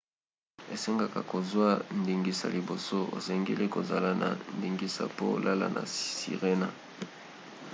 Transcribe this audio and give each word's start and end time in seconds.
esengaka 0.75 1.19
kozwa 1.31 1.69
ndingisa 1.99 2.47
liboso. 2.55 2.99
osengeli 3.17 3.65
kozala 3.75 4.09
na 4.21 4.29
ndingisa 4.57 5.03
po 5.15 5.23
olala 5.37 5.65
na 5.75 5.83
sirena 6.13 6.69